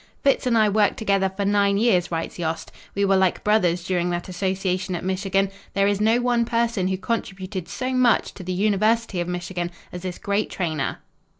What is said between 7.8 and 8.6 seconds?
much to the